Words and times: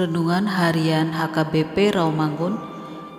Renungan 0.00 0.48
Harian 0.48 1.12
HKBP 1.12 1.92
Rawamangun 1.92 2.56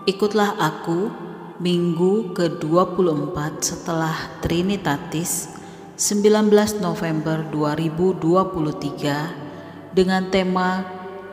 Ikutlah 0.09 0.57
aku 0.57 1.13
Minggu 1.61 2.33
ke-24 2.33 3.37
setelah 3.61 4.17
Trinitatis 4.41 5.61
19 5.93 6.49
November 6.81 7.45
2023 7.53 9.93
dengan 9.93 10.25
tema 10.33 10.81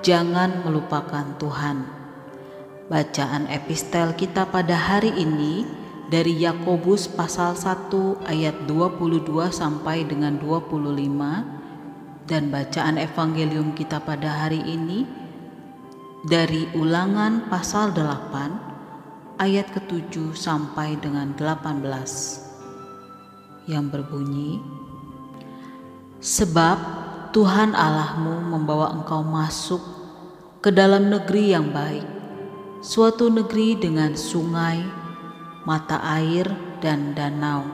Jangan 0.04 0.68
melupakan 0.68 1.24
Tuhan. 1.40 1.96
Bacaan 2.92 3.48
epistel 3.48 4.12
kita 4.20 4.52
pada 4.52 4.76
hari 4.76 5.16
ini 5.16 5.64
dari 6.12 6.44
Yakobus 6.44 7.08
pasal 7.08 7.56
1 7.56 7.88
ayat 8.28 8.68
22 8.68 9.24
sampai 9.48 10.04
dengan 10.04 10.36
25 10.36 12.28
dan 12.28 12.52
bacaan 12.52 13.00
evangelium 13.00 13.72
kita 13.72 14.04
pada 14.04 14.44
hari 14.44 14.60
ini 14.68 15.27
dari 16.28 16.68
ulangan 16.76 17.48
pasal 17.48 17.96
8 17.96 19.40
ayat 19.40 19.72
ke-7 19.72 20.36
sampai 20.36 21.00
dengan 21.00 21.32
18 21.32 21.80
yang 23.64 23.88
berbunyi 23.88 24.60
Sebab 26.20 26.76
Tuhan 27.32 27.72
Allahmu 27.72 28.44
membawa 28.44 28.92
engkau 28.92 29.24
masuk 29.24 29.80
ke 30.60 30.68
dalam 30.68 31.08
negeri 31.08 31.56
yang 31.56 31.72
baik 31.72 32.04
suatu 32.84 33.32
negeri 33.32 33.80
dengan 33.80 34.12
sungai 34.12 34.84
mata 35.64 35.96
air 36.02 36.44
dan 36.84 37.16
danau 37.16 37.64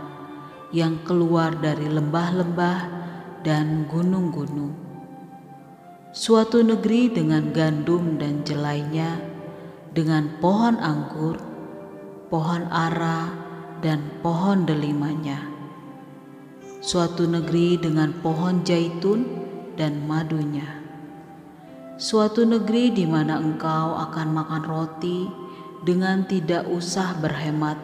yang 0.70 1.02
keluar 1.02 1.58
dari 1.58 1.90
lembah-lembah 1.90 2.78
dan 3.42 3.90
gunung-gunung 3.90 4.83
suatu 6.14 6.62
negeri 6.62 7.10
dengan 7.10 7.50
gandum 7.50 8.22
dan 8.22 8.46
jelainya, 8.46 9.18
dengan 9.90 10.30
pohon 10.38 10.78
anggur, 10.78 11.42
pohon 12.30 12.70
ara, 12.70 13.34
dan 13.82 14.14
pohon 14.22 14.62
delimanya. 14.62 15.42
Suatu 16.78 17.26
negeri 17.26 17.82
dengan 17.82 18.14
pohon 18.22 18.62
jaitun 18.62 19.26
dan 19.74 20.06
madunya. 20.06 20.86
Suatu 21.98 22.46
negeri 22.46 22.94
di 22.94 23.10
mana 23.10 23.42
engkau 23.42 23.98
akan 23.98 24.38
makan 24.38 24.62
roti 24.70 25.26
dengan 25.82 26.30
tidak 26.30 26.70
usah 26.70 27.18
berhemat, 27.18 27.74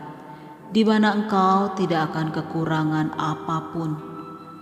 di 0.70 0.86
mana 0.86 1.18
engkau 1.18 1.74
tidak 1.74 2.14
akan 2.14 2.30
kekurangan 2.30 3.10
apa 3.10 3.74
pun. 3.74 3.90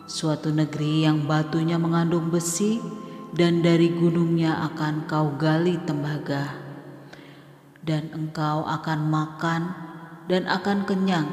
Suatu 0.08 0.48
negeri 0.48 1.04
yang 1.04 1.28
batunya 1.28 1.76
mengandung 1.76 2.32
besi, 2.32 2.80
dan 3.36 3.60
dari 3.60 3.92
gunungnya 3.92 4.56
akan 4.72 5.04
kau 5.04 5.36
gali 5.36 5.76
tembaga, 5.84 6.56
dan 7.84 8.08
engkau 8.16 8.64
akan 8.64 9.00
makan 9.08 9.62
dan 10.28 10.48
akan 10.48 10.88
kenyang, 10.88 11.28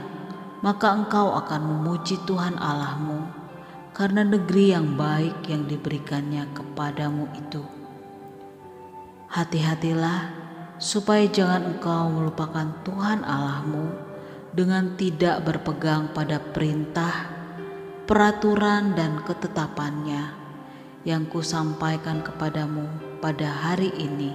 maka 0.59 0.91
engkau 0.91 1.31
akan 1.39 1.61
memuji 1.63 2.19
Tuhan 2.27 2.59
Allahmu 2.59 3.27
karena 3.95 4.27
negeri 4.27 4.75
yang 4.75 4.99
baik 4.99 5.47
yang 5.47 5.63
diberikannya 5.71 6.51
kepadamu 6.51 7.31
itu. 7.39 7.63
Hati-hatilah 9.31 10.35
supaya 10.75 11.23
jangan 11.31 11.75
engkau 11.75 12.11
melupakan 12.11 12.75
Tuhan 12.83 13.23
Allahmu 13.23 13.87
dengan 14.51 14.99
tidak 14.99 15.47
berpegang 15.47 16.11
pada 16.11 16.39
perintah, 16.39 17.31
peraturan, 18.03 18.95
dan 18.95 19.23
ketetapannya 19.23 20.44
yang 21.05 21.29
kusampaikan 21.29 22.25
kepadamu 22.25 22.89
pada 23.21 23.45
hari 23.45 23.93
ini, 23.93 24.33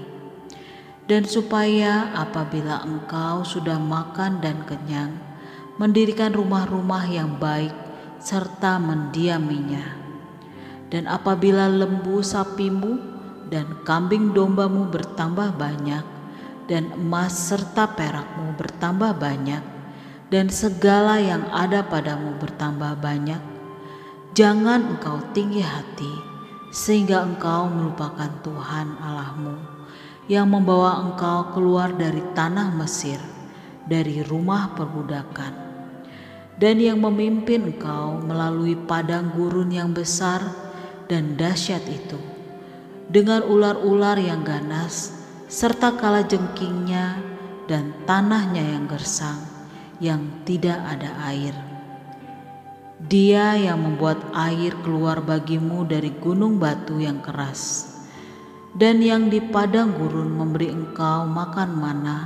dan 1.10 1.26
supaya 1.26 2.14
apabila 2.14 2.86
engkau 2.86 3.42
sudah 3.42 3.76
makan 3.76 4.38
dan 4.38 4.62
kenyang, 4.62 5.18
mendirikan 5.82 6.30
rumah-rumah 6.30 7.10
yang 7.10 7.42
baik 7.42 7.74
serta 8.22 8.78
mendiaminya. 8.78 9.98
Dan 10.90 11.10
apabila 11.10 11.66
lembu 11.70 12.22
sapimu 12.22 12.98
dan 13.50 13.82
kambing 13.82 14.30
dombamu 14.30 14.86
bertambah 14.94 15.58
banyak, 15.58 16.06
dan 16.70 16.86
emas 16.94 17.34
serta 17.50 17.98
perakmu 17.98 18.54
bertambah 18.54 19.18
banyak, 19.18 19.62
dan 20.30 20.46
segala 20.46 21.18
yang 21.18 21.42
ada 21.50 21.82
padamu 21.82 22.38
bertambah 22.38 23.02
banyak, 23.02 23.42
jangan 24.38 24.94
engkau 24.94 25.18
tinggi 25.34 25.62
hati 25.62 26.29
sehingga 26.70 27.26
engkau 27.26 27.66
melupakan 27.66 28.30
Tuhan 28.46 28.94
Allahmu 29.02 29.58
yang 30.30 30.46
membawa 30.46 31.02
engkau 31.02 31.50
keluar 31.50 31.90
dari 31.90 32.22
tanah 32.38 32.70
Mesir, 32.78 33.18
dari 33.90 34.22
rumah 34.22 34.70
perbudakan, 34.78 35.52
dan 36.54 36.78
yang 36.78 37.02
memimpin 37.02 37.74
engkau 37.74 38.22
melalui 38.22 38.78
padang 38.78 39.34
gurun 39.34 39.74
yang 39.74 39.90
besar 39.90 40.38
dan 41.10 41.34
dahsyat 41.34 41.82
itu, 41.90 42.22
dengan 43.10 43.42
ular-ular 43.42 44.22
yang 44.22 44.46
ganas, 44.46 45.10
serta 45.50 45.98
kala 45.98 46.22
jengkingnya 46.22 47.18
dan 47.66 47.90
tanahnya 48.06 48.62
yang 48.78 48.86
gersang, 48.86 49.42
yang 49.98 50.22
tidak 50.46 50.78
ada 50.86 51.10
air 51.26 51.69
dia 53.08 53.56
yang 53.56 53.80
membuat 53.80 54.20
air 54.36 54.76
keluar 54.84 55.24
bagimu 55.24 55.88
dari 55.88 56.12
gunung 56.12 56.60
batu 56.60 57.00
yang 57.00 57.24
keras, 57.24 57.88
dan 58.76 59.00
yang 59.00 59.32
di 59.32 59.40
padang 59.40 59.96
gurun 59.96 60.28
memberi 60.36 60.68
engkau 60.68 61.24
makan 61.24 61.70
mana 61.80 62.18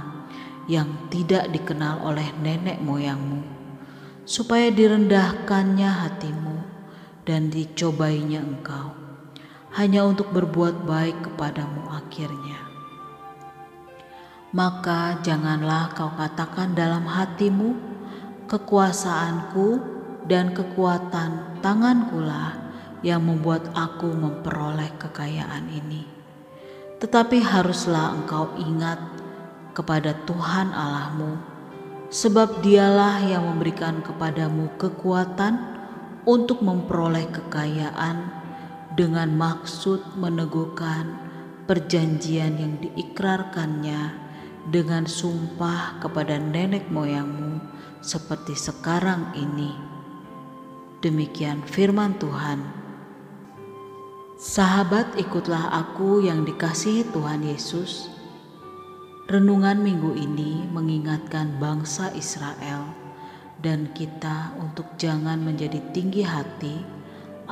yang 0.67 1.07
tidak 1.15 1.53
dikenal 1.55 2.03
oleh 2.03 2.27
nenek 2.43 2.83
moyangmu, 2.83 3.47
supaya 4.27 4.73
direndahkannya 4.75 5.87
hatimu 5.87 6.57
dan 7.23 7.55
dicobainya 7.55 8.43
engkau, 8.43 8.99
hanya 9.79 10.03
untuk 10.03 10.35
berbuat 10.35 10.83
baik 10.83 11.31
kepadamu 11.31 11.87
akhirnya. 11.93 12.59
Maka 14.55 15.19
janganlah 15.23 15.95
kau 15.99 16.15
katakan 16.15 16.79
dalam 16.79 17.07
hatimu, 17.07 17.75
kekuasaanku 18.47 19.95
dan 20.25 20.57
kekuatan 20.57 21.61
tangankulah 21.61 22.57
yang 23.05 23.21
membuat 23.21 23.69
aku 23.77 24.09
memperoleh 24.09 24.89
kekayaan 24.97 25.69
ini. 25.69 26.09
Tetapi 26.97 27.45
haruslah 27.45 28.17
engkau 28.17 28.57
ingat 28.57 28.97
kepada 29.77 30.17
Tuhan 30.25 30.73
Allahmu, 30.73 31.37
sebab 32.09 32.65
Dialah 32.65 33.21
yang 33.29 33.45
memberikan 33.45 34.01
kepadamu 34.01 34.73
kekuatan 34.81 35.61
untuk 36.25 36.65
memperoleh 36.65 37.29
kekayaan 37.29 38.33
dengan 38.97 39.37
maksud 39.37 40.17
meneguhkan 40.17 41.21
perjanjian 41.69 42.57
yang 42.57 42.75
diikrarkannya 42.81 44.25
dengan 44.73 45.05
sumpah 45.05 46.01
kepada 46.01 46.41
nenek 46.41 46.89
moyangmu 46.89 47.61
seperti 48.01 48.57
sekarang 48.57 49.37
ini 49.37 49.94
Demikian 51.05 51.61
firman 51.69 52.17
Tuhan. 52.17 52.65
Sahabat, 54.41 55.21
ikutlah 55.21 55.69
aku 55.69 56.25
yang 56.25 56.49
dikasihi 56.49 57.13
Tuhan 57.13 57.45
Yesus. 57.45 58.09
Renungan 59.29 59.85
minggu 59.85 60.17
ini 60.17 60.65
mengingatkan 60.73 61.61
bangsa 61.61 62.09
Israel 62.17 62.89
dan 63.61 63.93
kita 63.93 64.57
untuk 64.57 64.97
jangan 64.97 65.45
menjadi 65.45 65.77
tinggi 65.93 66.25
hati 66.25 66.81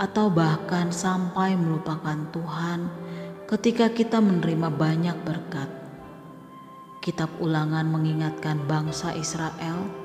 atau 0.00 0.32
bahkan 0.32 0.88
sampai 0.88 1.52
melupakan 1.52 2.24
Tuhan 2.32 2.88
ketika 3.52 3.92
kita 3.92 4.16
menerima 4.24 4.72
banyak 4.72 5.16
berkat. 5.28 5.68
Kitab 7.04 7.28
Ulangan 7.36 7.84
mengingatkan 7.84 8.64
bangsa 8.64 9.12
Israel 9.12 10.01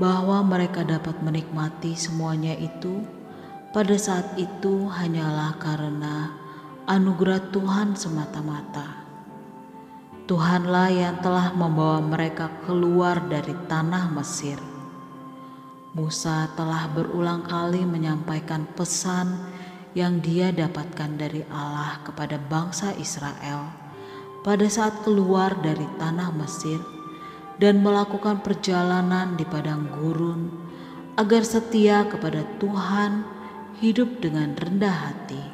bahwa 0.00 0.40
mereka 0.40 0.80
dapat 0.80 1.20
menikmati 1.20 1.92
semuanya 1.92 2.56
itu 2.56 3.04
pada 3.76 3.94
saat 4.00 4.32
itu 4.40 4.88
hanyalah 4.88 5.60
karena 5.60 6.32
anugerah 6.88 7.52
Tuhan 7.52 7.92
semata-mata. 7.92 9.04
Tuhanlah 10.24 10.88
yang 10.88 11.20
telah 11.20 11.52
membawa 11.52 12.00
mereka 12.00 12.48
keluar 12.64 13.20
dari 13.28 13.52
tanah 13.68 14.08
Mesir. 14.16 14.56
Musa 15.92 16.48
telah 16.56 16.88
berulang 16.96 17.44
kali 17.44 17.84
menyampaikan 17.84 18.64
pesan 18.72 19.36
yang 19.92 20.22
dia 20.22 20.54
dapatkan 20.54 21.18
dari 21.18 21.42
Allah 21.50 21.98
kepada 22.06 22.38
bangsa 22.40 22.94
Israel 22.96 23.68
pada 24.46 24.64
saat 24.70 25.02
keluar 25.02 25.52
dari 25.60 25.84
tanah 25.98 26.30
Mesir 26.32 26.78
dan 27.60 27.84
melakukan 27.84 28.40
perjalanan 28.40 29.36
di 29.36 29.44
padang 29.44 29.84
gurun 29.92 30.48
agar 31.20 31.44
setia 31.44 32.08
kepada 32.08 32.40
Tuhan 32.56 33.22
hidup 33.84 34.24
dengan 34.24 34.56
rendah 34.56 34.96
hati. 35.12 35.44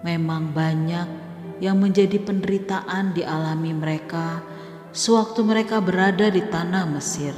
Memang 0.00 0.56
banyak 0.56 1.08
yang 1.60 1.76
menjadi 1.76 2.16
penderitaan 2.24 3.12
dialami 3.12 3.76
mereka 3.76 4.40
sewaktu 4.96 5.44
mereka 5.44 5.84
berada 5.84 6.32
di 6.32 6.40
tanah 6.40 6.88
Mesir. 6.88 7.36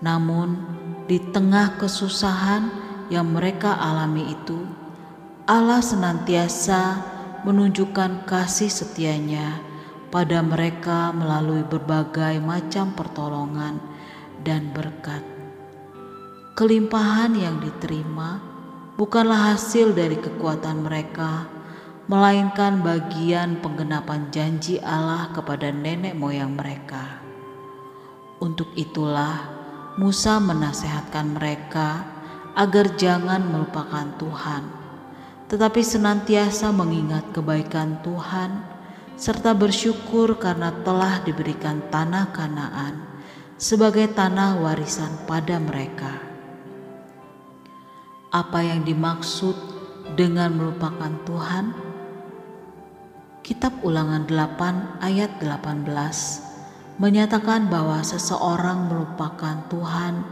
Namun, 0.00 0.56
di 1.04 1.20
tengah 1.20 1.76
kesusahan 1.76 2.72
yang 3.12 3.28
mereka 3.28 3.76
alami 3.76 4.32
itu, 4.32 4.64
Allah 5.44 5.84
senantiasa 5.84 7.04
menunjukkan 7.44 8.24
kasih 8.24 8.72
setianya 8.72 9.69
pada 10.10 10.42
mereka 10.42 11.14
melalui 11.14 11.62
berbagai 11.62 12.42
macam 12.42 12.90
pertolongan 12.98 13.78
dan 14.42 14.74
berkat. 14.74 15.22
Kelimpahan 16.58 17.38
yang 17.38 17.62
diterima 17.62 18.42
bukanlah 18.98 19.54
hasil 19.54 19.94
dari 19.94 20.18
kekuatan 20.18 20.82
mereka, 20.82 21.46
melainkan 22.10 22.82
bagian 22.82 23.62
penggenapan 23.62 24.28
janji 24.34 24.82
Allah 24.82 25.30
kepada 25.30 25.70
nenek 25.70 26.18
moyang 26.18 26.58
mereka. 26.58 27.22
Untuk 28.42 28.74
itulah 28.74 29.46
Musa 29.94 30.42
menasehatkan 30.42 31.38
mereka 31.38 32.02
agar 32.58 32.98
jangan 32.98 33.46
melupakan 33.46 34.10
Tuhan, 34.18 34.62
tetapi 35.46 35.80
senantiasa 35.86 36.74
mengingat 36.74 37.30
kebaikan 37.30 38.02
Tuhan 38.02 38.79
serta 39.20 39.52
bersyukur 39.52 40.40
karena 40.40 40.72
telah 40.80 41.20
diberikan 41.20 41.84
tanah 41.92 42.32
Kanaan 42.32 43.04
sebagai 43.60 44.08
tanah 44.16 44.56
warisan 44.56 45.12
pada 45.28 45.60
mereka. 45.60 46.24
Apa 48.32 48.64
yang 48.64 48.80
dimaksud 48.80 49.52
dengan 50.16 50.56
melupakan 50.56 51.12
Tuhan? 51.28 51.76
Kitab 53.44 53.84
Ulangan 53.84 54.24
8 54.24 55.04
ayat 55.04 55.36
18 55.36 55.84
menyatakan 56.96 57.68
bahwa 57.68 58.00
seseorang 58.00 58.88
melupakan 58.88 59.68
Tuhan 59.68 60.24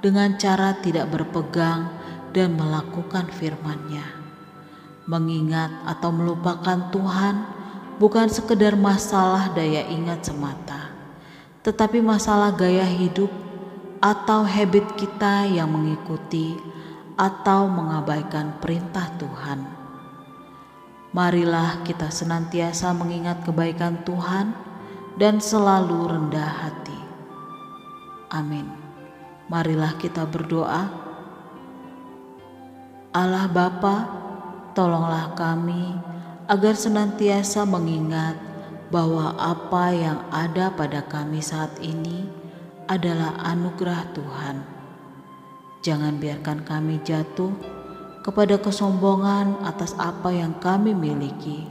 dengan 0.00 0.40
cara 0.40 0.80
tidak 0.80 1.12
berpegang 1.12 1.92
dan 2.32 2.56
melakukan 2.56 3.28
firman-Nya. 3.28 4.16
Mengingat 5.04 5.84
atau 5.84 6.08
melupakan 6.08 6.88
Tuhan 6.88 7.59
bukan 8.00 8.32
sekedar 8.32 8.80
masalah 8.80 9.52
daya 9.52 9.84
ingat 9.92 10.24
semata, 10.32 10.88
tetapi 11.60 12.00
masalah 12.00 12.48
gaya 12.56 12.88
hidup 12.88 13.28
atau 14.00 14.40
habit 14.40 14.96
kita 14.96 15.44
yang 15.44 15.68
mengikuti 15.68 16.56
atau 17.20 17.68
mengabaikan 17.68 18.56
perintah 18.56 19.12
Tuhan. 19.20 19.60
Marilah 21.12 21.84
kita 21.84 22.08
senantiasa 22.08 22.96
mengingat 22.96 23.44
kebaikan 23.44 24.00
Tuhan 24.08 24.56
dan 25.20 25.36
selalu 25.36 26.08
rendah 26.08 26.52
hati. 26.64 27.00
Amin. 28.32 28.64
Marilah 29.52 29.92
kita 30.00 30.24
berdoa. 30.24 30.88
Allah 33.10 33.50
Bapa, 33.50 33.96
tolonglah 34.72 35.34
kami 35.34 35.98
agar 36.50 36.74
senantiasa 36.74 37.62
mengingat 37.62 38.34
bahwa 38.90 39.38
apa 39.38 39.94
yang 39.94 40.18
ada 40.34 40.74
pada 40.74 41.06
kami 41.06 41.38
saat 41.38 41.70
ini 41.78 42.26
adalah 42.90 43.38
anugerah 43.46 44.10
Tuhan. 44.10 44.56
Jangan 45.86 46.18
biarkan 46.18 46.66
kami 46.66 46.98
jatuh 47.06 47.54
kepada 48.26 48.58
kesombongan 48.58 49.62
atas 49.62 49.94
apa 49.94 50.34
yang 50.34 50.58
kami 50.58 50.90
miliki, 50.90 51.70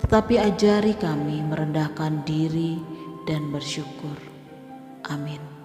tetapi 0.00 0.40
ajari 0.40 0.96
kami 0.96 1.44
merendahkan 1.44 2.24
diri 2.24 2.80
dan 3.28 3.52
bersyukur. 3.52 4.16
Amin. 5.04 5.57